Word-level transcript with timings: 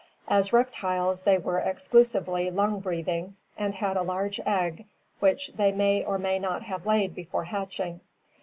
As 0.27 0.51
reptiles 0.51 1.21
they 1.21 1.37
were 1.37 1.59
exclusively 1.59 2.49
lung 2.49 2.79
breathing 2.79 3.35
502 3.59 3.59
ORGANIC 3.59 3.59
EVOLUTION 3.59 3.63
and 3.63 3.75
had 3.75 3.97
a 3.97 4.09
large 4.09 4.39
egg 4.79 4.85
which 5.19 5.53
they 5.53 5.71
may 5.71 6.03
or 6.03 6.17
may 6.17 6.39
not 6.39 6.63
have 6.63 6.87
laid 6.87 7.13
before 7.13 7.43
hatching. 7.43 7.99